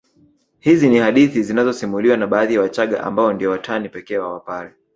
Hizi 0.59 0.89
ni 0.89 0.97
hadithi 0.97 1.43
zinazosimuliwa 1.43 2.17
na 2.17 2.27
baadhi 2.27 2.53
ya 2.55 2.61
Wachaga 2.61 3.03
ambao 3.03 3.33
ndio 3.33 3.51
watani 3.51 3.89
pekee 3.89 4.17
wa 4.17 4.33
Wapare 4.33 4.73